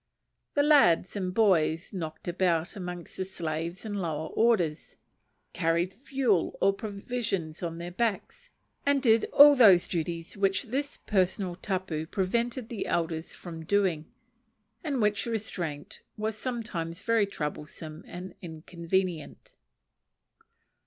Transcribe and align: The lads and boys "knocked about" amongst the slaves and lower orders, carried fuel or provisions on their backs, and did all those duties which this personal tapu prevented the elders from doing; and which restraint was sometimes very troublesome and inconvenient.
The 0.55 0.63
lads 0.63 1.15
and 1.15 1.31
boys 1.31 1.93
"knocked 1.93 2.27
about" 2.27 2.75
amongst 2.75 3.17
the 3.17 3.23
slaves 3.23 3.85
and 3.85 3.95
lower 3.95 4.29
orders, 4.29 4.97
carried 5.53 5.93
fuel 5.93 6.57
or 6.59 6.73
provisions 6.73 7.61
on 7.61 7.77
their 7.77 7.91
backs, 7.91 8.49
and 8.83 8.99
did 9.03 9.25
all 9.25 9.53
those 9.55 9.87
duties 9.87 10.35
which 10.35 10.63
this 10.63 10.97
personal 11.05 11.53
tapu 11.55 12.07
prevented 12.07 12.69
the 12.69 12.87
elders 12.87 13.35
from 13.35 13.63
doing; 13.63 14.11
and 14.83 15.03
which 15.03 15.27
restraint 15.27 16.01
was 16.17 16.35
sometimes 16.35 17.03
very 17.03 17.27
troublesome 17.27 18.03
and 18.07 18.33
inconvenient. 18.41 19.53